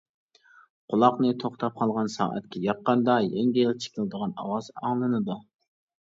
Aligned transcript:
قۇلاقنى 0.91 1.33
توختاپ 1.41 1.75
قالغان 1.81 2.07
سائەتكە 2.13 2.61
ياققاندا 2.63 3.17
يەڭگىل 3.25 3.75
چىكىلدىغان 3.83 4.33
ئاۋاز 4.45 4.71
ئاڭلىنىدۇ. 4.81 5.37